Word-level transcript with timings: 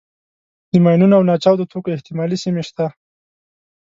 د 0.71 0.73
ماینونو 0.85 1.13
او 1.17 1.23
ناچاودو 1.29 1.69
توکو 1.71 1.93
احتمالي 1.95 2.37
سیمې 2.43 2.63
شته. 2.69 2.85